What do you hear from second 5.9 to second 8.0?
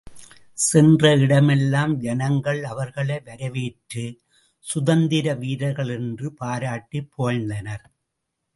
என்று பாராட்டிப் புகழ்ந்தனர்.